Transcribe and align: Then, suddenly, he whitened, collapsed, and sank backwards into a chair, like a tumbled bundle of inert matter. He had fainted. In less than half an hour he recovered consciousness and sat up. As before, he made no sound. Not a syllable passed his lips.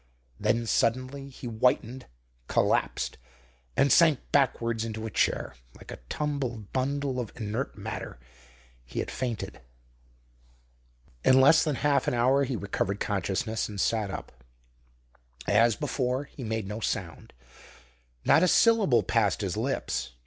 Then, 0.39 0.65
suddenly, 0.65 1.29
he 1.29 1.45
whitened, 1.45 2.07
collapsed, 2.47 3.19
and 3.77 3.91
sank 3.91 4.19
backwards 4.31 4.83
into 4.83 5.05
a 5.05 5.11
chair, 5.11 5.53
like 5.77 5.91
a 5.91 5.99
tumbled 6.09 6.73
bundle 6.73 7.19
of 7.19 7.31
inert 7.35 7.77
matter. 7.77 8.19
He 8.83 8.97
had 8.97 9.11
fainted. 9.11 9.61
In 11.23 11.39
less 11.39 11.63
than 11.63 11.75
half 11.75 12.07
an 12.07 12.15
hour 12.15 12.45
he 12.45 12.55
recovered 12.55 12.99
consciousness 12.99 13.69
and 13.69 13.79
sat 13.79 14.09
up. 14.09 14.43
As 15.47 15.75
before, 15.75 16.23
he 16.23 16.43
made 16.43 16.67
no 16.67 16.79
sound. 16.79 17.31
Not 18.25 18.41
a 18.41 18.47
syllable 18.47 19.03
passed 19.03 19.41
his 19.41 19.55
lips. 19.55 20.13